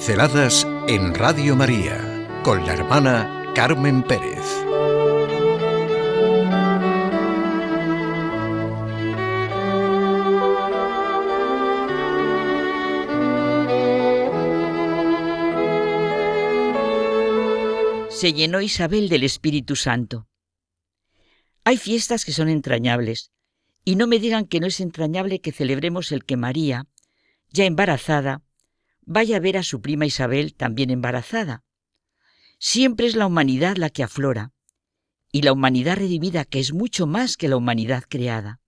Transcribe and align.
Pinceladas 0.00 0.66
en 0.88 1.14
Radio 1.14 1.54
María 1.54 2.26
con 2.42 2.64
la 2.64 2.72
hermana 2.72 3.52
Carmen 3.54 4.02
Pérez. 4.02 4.46
Se 18.08 18.32
llenó 18.32 18.62
Isabel 18.62 19.10
del 19.10 19.22
Espíritu 19.24 19.76
Santo. 19.76 20.26
Hay 21.64 21.76
fiestas 21.76 22.24
que 22.24 22.32
son 22.32 22.48
entrañables, 22.48 23.32
y 23.84 23.96
no 23.96 24.06
me 24.06 24.18
digan 24.18 24.46
que 24.46 24.60
no 24.60 24.66
es 24.66 24.80
entrañable 24.80 25.42
que 25.42 25.52
celebremos 25.52 26.10
el 26.10 26.24
que 26.24 26.38
María, 26.38 26.86
ya 27.50 27.66
embarazada, 27.66 28.40
vaya 29.10 29.38
a 29.38 29.40
ver 29.40 29.56
a 29.56 29.64
su 29.64 29.80
prima 29.80 30.06
Isabel 30.06 30.54
también 30.54 30.88
embarazada. 30.88 31.64
Siempre 32.60 33.08
es 33.08 33.16
la 33.16 33.26
humanidad 33.26 33.76
la 33.76 33.90
que 33.90 34.04
aflora, 34.04 34.52
y 35.32 35.42
la 35.42 35.52
humanidad 35.52 35.96
redimida 35.96 36.44
que 36.44 36.60
es 36.60 36.72
mucho 36.72 37.08
más 37.08 37.36
que 37.36 37.48
la 37.48 37.56
humanidad 37.56 38.04
creada. 38.08 38.60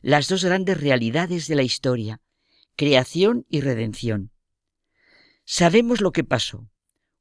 Las 0.00 0.26
dos 0.26 0.44
grandes 0.44 0.80
realidades 0.80 1.46
de 1.46 1.54
la 1.54 1.62
historia, 1.62 2.20
creación 2.74 3.46
y 3.48 3.60
redención. 3.60 4.32
Sabemos 5.44 6.00
lo 6.00 6.10
que 6.10 6.24
pasó, 6.24 6.68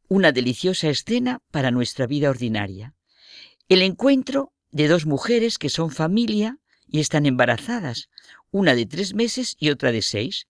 una 0.07 0.31
deliciosa 0.31 0.89
escena 0.89 1.43
para 1.51 1.69
nuestra 1.69 2.07
vida 2.07 2.31
ordinaria. 2.31 2.95
El 3.69 3.83
encuentro 3.83 4.51
de 4.71 4.87
dos 4.87 5.05
mujeres 5.05 5.59
que 5.59 5.69
son 5.69 5.91
familia 5.91 6.57
y 6.87 7.01
están 7.01 7.27
embarazadas, 7.27 8.09
una 8.49 8.73
de 8.73 8.87
tres 8.87 9.13
meses 9.13 9.55
y 9.59 9.69
otra 9.69 9.91
de 9.91 10.01
seis. 10.01 10.47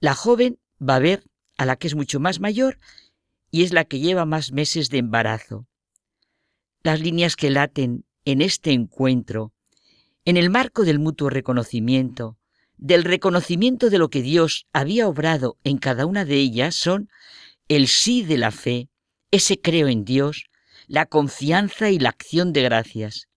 La 0.00 0.14
joven 0.14 0.58
va 0.80 0.96
a 0.96 1.00
ver 1.00 1.24
a 1.56 1.66
la 1.66 1.76
que 1.76 1.86
es 1.86 1.94
mucho 1.94 2.20
más 2.20 2.40
mayor 2.40 2.78
y 3.50 3.62
es 3.62 3.72
la 3.72 3.84
que 3.84 4.00
lleva 4.00 4.24
más 4.24 4.52
meses 4.52 4.90
de 4.90 4.98
embarazo. 4.98 5.66
Las 6.82 7.00
líneas 7.00 7.36
que 7.36 7.50
laten 7.50 8.04
en 8.24 8.42
este 8.42 8.72
encuentro, 8.72 9.52
en 10.24 10.36
el 10.36 10.50
marco 10.50 10.84
del 10.84 10.98
mutuo 10.98 11.30
reconocimiento, 11.30 12.36
del 12.76 13.04
reconocimiento 13.04 13.90
de 13.90 13.98
lo 13.98 14.10
que 14.10 14.22
Dios 14.22 14.66
había 14.72 15.08
obrado 15.08 15.58
en 15.64 15.78
cada 15.78 16.06
una 16.06 16.24
de 16.24 16.36
ellas, 16.36 16.74
son 16.74 17.08
el 17.68 17.88
sí 17.88 18.22
de 18.22 18.36
la 18.36 18.50
fe, 18.50 18.88
ese 19.30 19.60
creo 19.60 19.88
en 19.88 20.04
Dios, 20.04 20.46
la 20.86 21.06
confianza 21.06 21.90
y 21.90 21.98
la 21.98 22.10
acción 22.10 22.52
de 22.52 22.62
gracias. 22.62 23.28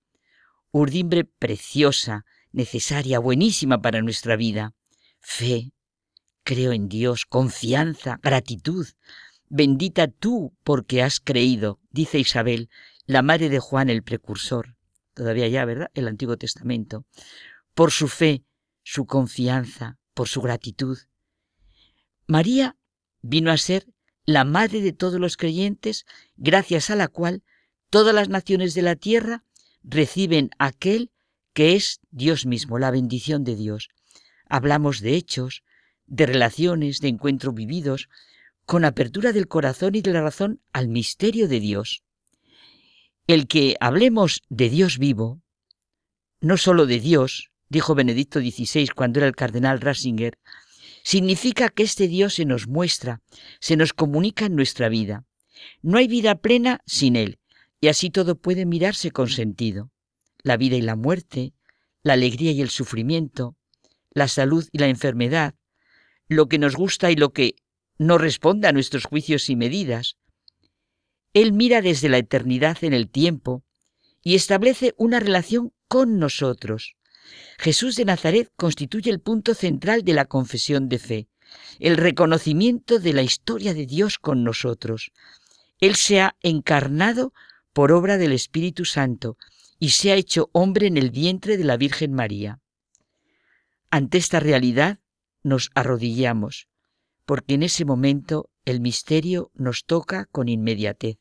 Urdimbre 0.71 1.23
preciosa, 1.23 2.25
necesaria, 2.51 3.19
buenísima 3.19 3.81
para 3.81 4.01
nuestra 4.01 4.35
vida. 4.35 4.73
Fe, 5.19 5.71
creo 6.43 6.71
en 6.71 6.89
Dios, 6.89 7.25
confianza, 7.25 8.19
gratitud. 8.21 8.87
Bendita 9.49 10.07
tú 10.07 10.53
porque 10.63 11.01
has 11.01 11.19
creído, 11.19 11.79
dice 11.91 12.19
Isabel, 12.19 12.69
la 13.05 13.21
madre 13.21 13.49
de 13.49 13.59
Juan 13.59 13.89
el 13.89 14.03
precursor. 14.03 14.75
Todavía 15.13 15.47
ya, 15.47 15.65
¿verdad? 15.65 15.89
El 15.93 16.07
Antiguo 16.07 16.37
Testamento. 16.37 17.05
Por 17.73 17.91
su 17.91 18.07
fe, 18.07 18.43
su 18.83 19.05
confianza, 19.05 19.97
por 20.13 20.27
su 20.27 20.41
gratitud. 20.41 20.97
María 22.27 22.77
vino 23.21 23.51
a 23.51 23.57
ser 23.57 23.87
la 24.25 24.43
madre 24.43 24.81
de 24.81 24.93
todos 24.93 25.19
los 25.19 25.37
creyentes, 25.37 26.05
gracias 26.37 26.89
a 26.89 26.95
la 26.95 27.07
cual 27.07 27.43
todas 27.89 28.13
las 28.13 28.29
naciones 28.29 28.75
de 28.75 28.83
la 28.83 28.95
tierra 28.95 29.43
reciben 29.83 30.51
aquel 30.59 31.11
que 31.53 31.75
es 31.75 31.99
Dios 32.11 32.45
mismo, 32.45 32.77
la 32.77 32.91
bendición 32.91 33.43
de 33.43 33.55
Dios. 33.55 33.89
Hablamos 34.47 34.99
de 35.01 35.15
hechos, 35.15 35.63
de 36.09 36.25
relaciones, 36.25 36.99
de 36.99 37.07
encuentros 37.07 37.53
vividos, 37.53 38.09
con 38.65 38.85
apertura 38.85 39.31
del 39.31 39.47
corazón 39.47 39.95
y 39.95 40.01
de 40.01 40.13
la 40.13 40.21
razón 40.21 40.61
al 40.73 40.89
misterio 40.89 41.47
de 41.47 41.59
Dios. 41.59 42.03
El 43.25 43.47
que 43.47 43.75
hablemos 43.79 44.41
de 44.49 44.69
Dios 44.69 44.97
vivo, 44.97 45.41
no 46.41 46.57
solo 46.57 46.85
de 46.85 46.99
Dios, 46.99 47.51
dijo 47.69 47.95
Benedicto 47.95 48.39
XVI 48.39 48.89
cuando 48.95 49.19
era 49.19 49.27
el 49.27 49.35
cardenal 49.35 49.81
Ratzinger, 49.81 50.37
significa 51.03 51.69
que 51.69 51.83
este 51.83 52.07
Dios 52.07 52.35
se 52.35 52.45
nos 52.45 52.67
muestra, 52.67 53.21
se 53.59 53.75
nos 53.75 53.93
comunica 53.93 54.45
en 54.45 54.55
nuestra 54.55 54.89
vida. 54.89 55.25
No 55.81 55.97
hay 55.97 56.07
vida 56.07 56.35
plena 56.35 56.81
sin 56.85 57.15
Él, 57.15 57.39
y 57.81 57.87
así 57.87 58.09
todo 58.09 58.35
puede 58.35 58.65
mirarse 58.65 59.11
con 59.11 59.29
sentido. 59.29 59.91
La 60.41 60.57
vida 60.57 60.75
y 60.75 60.81
la 60.81 60.95
muerte, 60.95 61.53
la 62.03 62.13
alegría 62.13 62.51
y 62.51 62.61
el 62.61 62.69
sufrimiento, 62.69 63.55
la 64.11 64.27
salud 64.27 64.67
y 64.71 64.79
la 64.79 64.87
enfermedad, 64.87 65.55
lo 66.29 66.47
que 66.47 66.59
nos 66.59 66.75
gusta 66.75 67.11
y 67.11 67.15
lo 67.15 67.33
que 67.33 67.55
no 67.97 68.17
responde 68.17 68.67
a 68.67 68.71
nuestros 68.71 69.03
juicios 69.03 69.49
y 69.49 69.55
medidas. 69.55 70.15
Él 71.33 71.51
mira 71.51 71.81
desde 71.81 72.07
la 72.07 72.19
eternidad 72.19 72.77
en 72.83 72.93
el 72.93 73.09
tiempo 73.09 73.63
y 74.23 74.35
establece 74.35 74.93
una 74.97 75.19
relación 75.19 75.73
con 75.87 76.17
nosotros. 76.19 76.95
Jesús 77.57 77.95
de 77.95 78.05
Nazaret 78.05 78.51
constituye 78.55 79.11
el 79.11 79.19
punto 79.19 79.53
central 79.53 80.03
de 80.03 80.13
la 80.13 80.25
confesión 80.25 80.87
de 80.87 80.99
fe, 80.99 81.27
el 81.79 81.97
reconocimiento 81.97 82.99
de 82.99 83.13
la 83.13 83.21
historia 83.21 83.73
de 83.73 83.85
Dios 83.85 84.17
con 84.17 84.43
nosotros. 84.43 85.11
Él 85.79 85.95
se 85.95 86.21
ha 86.21 86.35
encarnado 86.41 87.33
por 87.73 87.91
obra 87.91 88.17
del 88.17 88.33
Espíritu 88.33 88.85
Santo 88.85 89.37
y 89.79 89.89
se 89.89 90.11
ha 90.11 90.15
hecho 90.15 90.49
hombre 90.51 90.87
en 90.87 90.97
el 90.97 91.09
vientre 91.09 91.57
de 91.57 91.63
la 91.63 91.77
Virgen 91.77 92.13
María. 92.13 92.59
Ante 93.89 94.17
esta 94.17 94.39
realidad, 94.39 94.99
nos 95.43 95.71
arrodillamos, 95.75 96.67
porque 97.25 97.53
en 97.55 97.63
ese 97.63 97.85
momento 97.85 98.49
el 98.65 98.81
misterio 98.81 99.51
nos 99.53 99.85
toca 99.85 100.25
con 100.25 100.49
inmediatez. 100.49 101.17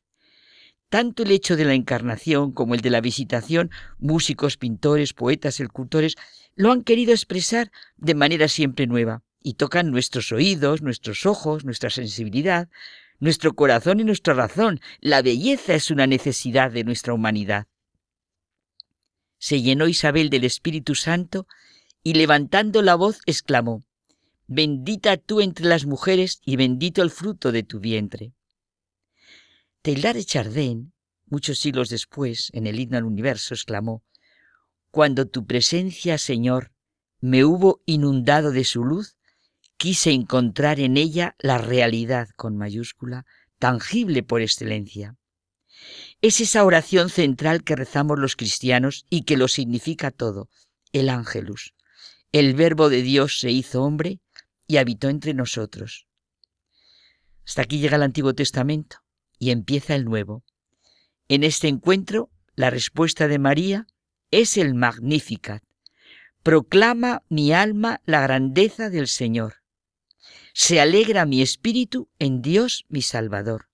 Tanto 0.89 1.23
el 1.23 1.31
hecho 1.31 1.57
de 1.57 1.67
la 1.67 1.75
encarnación 1.75 2.53
como 2.53 2.75
el 2.75 2.81
de 2.81 2.91
la 2.91 3.03
visitación, 3.03 3.71
músicos, 3.99 4.57
pintores, 4.57 5.13
poetas, 5.13 5.61
escultores, 5.61 6.15
lo 6.55 6.73
han 6.73 6.83
querido 6.83 7.13
expresar 7.13 7.71
de 7.97 8.15
manera 8.15 8.49
siempre 8.49 8.87
nueva 8.87 9.23
y 9.43 9.55
tocan 9.55 9.91
nuestros 9.91 10.33
oídos, 10.33 10.83
nuestros 10.83 11.27
ojos, 11.27 11.65
nuestra 11.65 11.91
sensibilidad, 11.91 12.69
nuestro 13.21 13.55
corazón 13.55 14.01
y 14.01 14.05
nuestra 14.05 14.35
razón. 14.35 14.81
La 15.01 15.23
belleza 15.23 15.75
es 15.75 15.91
una 15.91 16.07
necesidad 16.07 16.71
de 16.71 16.85
nuestra 16.85 17.13
humanidad. 17.13 17.67
Se 19.39 19.61
llenó 19.63 19.89
Isabel 19.89 20.31
del 20.31 20.45
Espíritu 20.45 20.95
Santo 20.95 21.47
y 22.03 22.15
levantando 22.15 22.83
la 22.83 22.95
voz 22.95 23.21
exclamó, 23.27 23.85
Bendita 24.51 25.19
tú 25.19 25.43
entre 25.43 25.67
las 25.67 25.85
mujeres 25.85 26.41
y 26.43 26.57
bendito 26.57 27.03
el 27.03 27.11
fruto 27.11 27.53
de 27.53 27.63
tu 27.65 27.81
vientre. 27.81 28.33
Teilhard 29.83 30.17
de 30.17 30.25
Chardin, 30.25 30.95
muchos 31.27 31.59
siglos 31.59 31.91
después, 31.91 32.49
en 32.55 32.67
el 32.67 32.81
himno 32.81 32.97
al 32.97 33.05
universo, 33.05 33.53
exclamó, 33.53 34.03
Cuando 34.91 35.27
tu 35.27 35.45
presencia, 35.45 36.17
Señor, 36.17 36.73
me 37.21 37.45
hubo 37.45 37.83
inundado 37.85 38.51
de 38.51 38.65
su 38.65 38.85
luz, 38.85 39.19
quise 39.77 40.13
encontrar 40.13 40.81
en 40.81 40.97
ella 40.97 41.37
la 41.39 41.59
realidad 41.59 42.31
con 42.35 42.57
mayúscula, 42.57 43.27
tangible 43.59 44.23
por 44.23 44.41
excelencia. 44.41 45.17
Es 46.23 46.41
esa 46.41 46.65
oración 46.65 47.11
central 47.11 47.65
que 47.65 47.77
rezamos 47.77 48.19
los 48.19 48.35
cristianos 48.35 49.05
y 49.11 49.25
que 49.25 49.37
lo 49.37 49.47
significa 49.47 50.11
todo, 50.11 50.49
el 50.93 51.11
ángelus. 51.11 51.75
El 52.33 52.55
verbo 52.55 52.89
de 52.89 53.03
Dios 53.03 53.41
se 53.41 53.51
hizo 53.51 53.83
hombre 53.83 54.21
y 54.69 54.77
habitó 54.77 55.09
entre 55.09 55.35
nosotros. 55.35 56.07
Hasta 57.45 57.63
aquí 57.63 57.81
llega 57.81 57.97
el 57.97 58.03
Antiguo 58.03 58.35
Testamento 58.35 58.99
y 59.39 59.51
empieza 59.51 59.97
el 59.97 60.05
Nuevo. 60.05 60.45
En 61.27 61.43
este 61.43 61.67
encuentro, 61.67 62.31
la 62.55 62.71
respuesta 62.71 63.27
de 63.27 63.39
María 63.39 63.87
es 64.31 64.57
el 64.59 64.75
Magnificat. 64.75 65.63
Proclama 66.43 67.23
mi 67.29 67.53
alma 67.53 68.01
la 68.05 68.21
grandeza 68.21 68.91
del 68.91 69.09
Señor. 69.09 69.63
Se 70.53 70.81
alegra 70.81 71.25
mi 71.25 71.41
espíritu 71.41 72.11
en 72.19 72.43
Dios 72.43 72.85
mi 72.89 73.03
Salvador. 73.03 73.69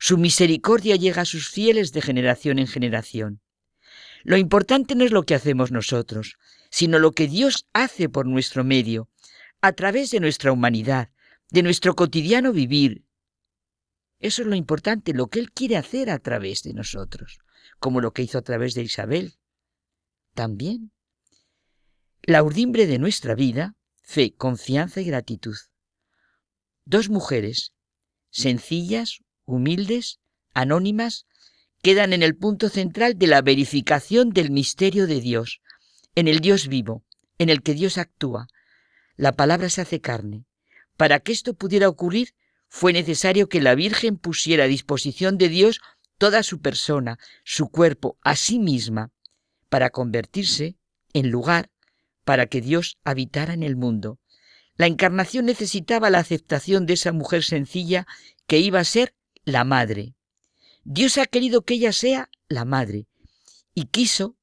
Su 0.00 0.18
misericordia 0.18 0.96
llega 0.96 1.22
a 1.22 1.26
sus 1.26 1.48
fieles 1.48 1.92
de 1.92 2.02
generación 2.02 2.58
en 2.58 2.66
generación. 2.66 3.40
Lo 4.24 4.36
importante 4.36 4.96
no 4.96 5.04
es 5.04 5.12
lo 5.12 5.22
que 5.22 5.34
hacemos 5.34 5.70
nosotros, 5.70 6.36
sino 6.70 6.98
lo 6.98 7.12
que 7.12 7.28
Dios 7.28 7.66
hace 7.72 8.08
por 8.08 8.26
nuestro 8.26 8.64
medio, 8.64 9.08
a 9.66 9.72
través 9.72 10.12
de 10.12 10.20
nuestra 10.20 10.52
humanidad, 10.52 11.10
de 11.50 11.64
nuestro 11.64 11.96
cotidiano 11.96 12.52
vivir. 12.52 13.04
Eso 14.20 14.42
es 14.42 14.48
lo 14.48 14.54
importante, 14.54 15.12
lo 15.12 15.26
que 15.26 15.40
Él 15.40 15.50
quiere 15.50 15.76
hacer 15.76 16.08
a 16.08 16.20
través 16.20 16.62
de 16.62 16.72
nosotros, 16.72 17.38
como 17.80 18.00
lo 18.00 18.12
que 18.12 18.22
hizo 18.22 18.38
a 18.38 18.42
través 18.42 18.74
de 18.74 18.82
Isabel. 18.82 19.34
También. 20.34 20.92
La 22.22 22.44
urdimbre 22.44 22.86
de 22.86 23.00
nuestra 23.00 23.34
vida, 23.34 23.74
fe, 24.02 24.34
confianza 24.34 25.00
y 25.00 25.04
gratitud. 25.04 25.56
Dos 26.84 27.08
mujeres, 27.08 27.72
sencillas, 28.30 29.18
humildes, 29.46 30.20
anónimas, 30.54 31.26
quedan 31.82 32.12
en 32.12 32.22
el 32.22 32.36
punto 32.36 32.68
central 32.68 33.18
de 33.18 33.26
la 33.26 33.42
verificación 33.42 34.30
del 34.30 34.52
misterio 34.52 35.08
de 35.08 35.20
Dios, 35.20 35.60
en 36.14 36.28
el 36.28 36.38
Dios 36.38 36.68
vivo, 36.68 37.04
en 37.38 37.50
el 37.50 37.62
que 37.62 37.74
Dios 37.74 37.98
actúa, 37.98 38.46
la 39.16 39.32
palabra 39.32 39.68
se 39.70 39.80
hace 39.80 40.00
carne. 40.00 40.44
Para 40.96 41.20
que 41.20 41.32
esto 41.32 41.54
pudiera 41.54 41.88
ocurrir, 41.88 42.34
fue 42.68 42.92
necesario 42.92 43.48
que 43.48 43.60
la 43.60 43.74
Virgen 43.74 44.16
pusiera 44.16 44.64
a 44.64 44.68
disposición 44.68 45.38
de 45.38 45.48
Dios 45.48 45.80
toda 46.18 46.42
su 46.42 46.60
persona, 46.60 47.18
su 47.44 47.68
cuerpo, 47.68 48.18
a 48.22 48.36
sí 48.36 48.58
misma, 48.58 49.12
para 49.68 49.90
convertirse 49.90 50.76
en 51.12 51.30
lugar 51.30 51.70
para 52.24 52.46
que 52.46 52.60
Dios 52.60 52.98
habitara 53.04 53.54
en 53.54 53.62
el 53.62 53.76
mundo. 53.76 54.18
La 54.76 54.86
encarnación 54.86 55.46
necesitaba 55.46 56.10
la 56.10 56.18
aceptación 56.18 56.84
de 56.86 56.94
esa 56.94 57.12
mujer 57.12 57.44
sencilla 57.44 58.06
que 58.46 58.58
iba 58.58 58.80
a 58.80 58.84
ser 58.84 59.14
la 59.44 59.64
madre. 59.64 60.14
Dios 60.84 61.18
ha 61.18 61.26
querido 61.26 61.62
que 61.64 61.74
ella 61.74 61.92
sea 61.92 62.30
la 62.48 62.64
madre 62.64 63.06
y 63.74 63.86
quiso 63.86 64.36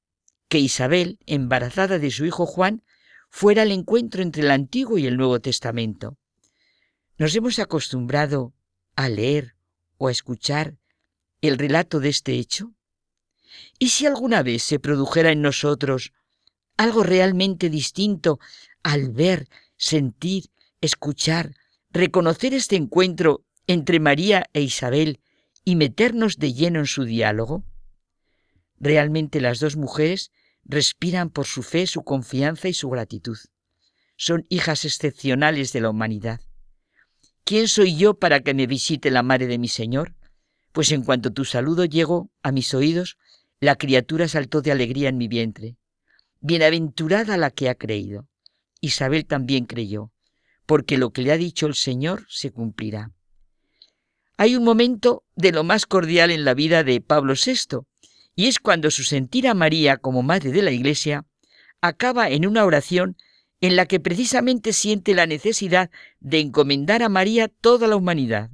que 0.48 0.60
Isabel, 0.60 1.20
embarazada 1.26 2.00
de 2.00 2.12
su 2.12 2.26
hijo 2.26 2.46
Juan, 2.46 2.84
fuera 3.36 3.64
el 3.64 3.72
encuentro 3.72 4.22
entre 4.22 4.44
el 4.44 4.52
Antiguo 4.52 5.00
y 5.00 5.08
el 5.08 5.18
Nuevo 5.18 5.40
Testamento. 5.42 6.20
Nos 7.18 7.36
hemos 7.36 7.58
acostumbrado 7.58 8.54
a 8.96 9.10
leer 9.10 9.56
o 9.98 10.08
a 10.08 10.12
escuchar 10.12 10.78
el 11.42 11.58
relato 11.58 12.00
de 12.00 12.10
este 12.10 12.34
hecho. 12.34 12.76
¿Y 13.80 13.90
si 13.90 14.06
alguna 14.06 14.44
vez 14.44 14.62
se 14.62 14.78
produjera 14.78 15.32
en 15.32 15.42
nosotros 15.42 16.14
algo 16.78 17.02
realmente 17.02 17.72
distinto 17.72 18.40
al 18.84 19.10
ver, 19.10 19.48
sentir, 19.78 20.52
escuchar, 20.80 21.56
reconocer 21.90 22.54
este 22.54 22.76
encuentro 22.76 23.44
entre 23.66 24.00
María 24.00 24.46
e 24.54 24.62
Isabel 24.62 25.20
y 25.66 25.76
meternos 25.76 26.38
de 26.38 26.54
lleno 26.54 26.78
en 26.82 26.88
su 26.88 27.04
diálogo? 27.04 27.64
Realmente 28.80 29.42
las 29.42 29.60
dos 29.60 29.76
mujeres 29.76 30.30
respiran 30.66 31.30
por 31.30 31.46
su 31.46 31.64
fe, 31.64 31.88
su 31.88 32.04
confianza 32.04 32.68
y 32.68 32.74
su 32.74 32.90
gratitud. 32.90 33.38
Son 34.16 34.46
hijas 34.50 34.86
excepcionales 34.86 35.74
de 35.74 35.82
la 35.82 35.90
humanidad. 35.90 36.40
¿Quién 37.44 37.68
soy 37.68 37.98
yo 37.98 38.14
para 38.14 38.42
que 38.42 38.54
me 38.54 38.68
visite 38.68 39.12
la 39.12 39.24
madre 39.24 39.48
de 39.48 39.58
mi 39.58 39.68
Señor? 39.68 40.16
Pues 40.72 40.92
en 40.92 41.04
cuanto 41.04 41.32
tu 41.32 41.46
saludo 41.46 41.86
llegó 41.86 42.32
a 42.42 42.52
mis 42.52 42.74
oídos, 42.74 43.18
la 43.60 43.76
criatura 43.76 44.28
saltó 44.28 44.62
de 44.62 44.72
alegría 44.72 45.10
en 45.10 45.18
mi 45.18 45.28
vientre. 45.28 45.78
Bienaventurada 46.40 47.38
la 47.38 47.52
que 47.52 47.70
ha 47.70 47.76
creído. 47.76 48.28
Isabel 48.82 49.26
también 49.26 49.66
creyó, 49.66 50.12
porque 50.66 50.98
lo 50.98 51.12
que 51.12 51.22
le 51.22 51.32
ha 51.32 51.38
dicho 51.38 51.68
el 51.68 51.76
Señor 51.76 52.26
se 52.30 52.52
cumplirá. 52.52 53.12
Hay 54.38 54.56
un 54.56 54.64
momento 54.64 55.24
de 55.36 55.52
lo 55.52 55.64
más 55.64 55.86
cordial 55.86 56.32
en 56.32 56.44
la 56.44 56.54
vida 56.54 56.84
de 56.84 57.00
Pablo 57.00 57.34
VI, 57.34 57.86
y 58.36 58.48
es 58.48 58.60
cuando 58.60 58.92
su 58.92 59.04
sentir 59.04 59.48
a 59.48 59.54
María 59.54 59.98
como 59.98 60.24
madre 60.24 60.52
de 60.52 60.62
la 60.62 60.72
Iglesia 60.72 61.26
acaba 61.82 62.30
en 62.30 62.48
una 62.48 62.66
oración 62.66 63.18
en 63.62 63.76
la 63.76 63.86
que 63.86 64.00
precisamente 64.00 64.74
siente 64.74 65.14
la 65.14 65.26
necesidad 65.26 65.90
de 66.20 66.40
encomendar 66.40 67.04
a 67.04 67.10
María 67.10 67.48
toda 67.48 67.88
la 67.88 67.96
humanidad. 67.96 68.50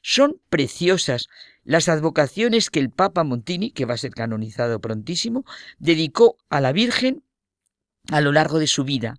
Son 0.00 0.40
preciosas 0.48 1.28
las 1.64 1.88
advocaciones 1.88 2.70
que 2.70 2.80
el 2.80 2.90
Papa 2.90 3.24
Montini, 3.24 3.72
que 3.72 3.84
va 3.84 3.94
a 3.94 3.98
ser 3.98 4.12
canonizado 4.12 4.80
prontísimo, 4.80 5.44
dedicó 5.78 6.38
a 6.48 6.60
la 6.60 6.72
Virgen 6.72 7.24
a 8.10 8.20
lo 8.20 8.32
largo 8.32 8.58
de 8.58 8.66
su 8.66 8.84
vida. 8.84 9.16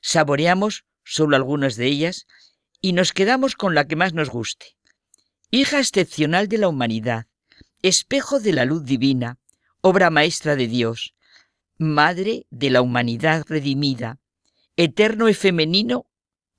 Saboreamos 0.00 0.86
solo 1.04 1.36
algunas 1.36 1.76
de 1.76 1.86
ellas 1.86 2.26
y 2.80 2.94
nos 2.94 3.12
quedamos 3.12 3.56
con 3.56 3.74
la 3.74 3.86
que 3.86 3.96
más 3.96 4.14
nos 4.14 4.30
guste. 4.30 4.76
Hija 5.50 5.80
excepcional 5.80 6.48
de 6.48 6.58
la 6.58 6.68
humanidad, 6.68 7.26
espejo 7.82 8.38
de 8.38 8.52
la 8.52 8.64
luz 8.64 8.84
divina, 8.84 9.38
obra 9.80 10.08
maestra 10.10 10.54
de 10.54 10.68
Dios, 10.68 11.14
madre 11.78 12.46
de 12.50 12.70
la 12.70 12.80
humanidad 12.80 13.44
redimida, 13.48 14.18
eterno 14.76 15.28
y 15.28 15.34
femenino, 15.34 16.06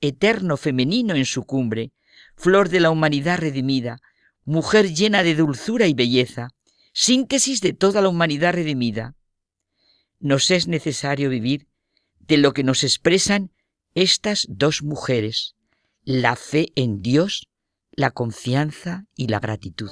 eterno 0.02 0.58
femenino 0.58 1.16
en 1.16 1.26
su 1.26 1.44
cumbre, 1.44 1.94
flor 2.36 2.68
de 2.70 2.82
la 2.82 2.90
humanidad 2.90 3.40
redimida, 3.40 4.02
mujer 4.44 4.94
llena 4.94 5.24
de 5.24 5.36
dulzura 5.36 5.88
y 5.88 5.94
belleza, 5.94 6.50
síntesis 6.92 7.62
de 7.62 7.72
toda 7.72 8.02
la 8.02 8.10
humanidad 8.10 8.54
redimida. 8.54 9.16
Nos 10.20 10.52
es 10.52 10.68
necesario 10.68 11.30
vivir 11.30 11.68
de 12.20 12.38
lo 12.38 12.54
que 12.54 12.64
nos 12.64 12.84
expresan 12.84 13.52
estas 13.96 14.46
dos 14.50 14.84
mujeres, 14.84 15.56
la 16.04 16.36
fe 16.36 16.72
en 16.76 17.02
Dios, 17.02 17.48
la 17.92 18.12
confianza 18.12 19.06
y 19.16 19.28
la 19.28 19.40
gratitud. 19.40 19.92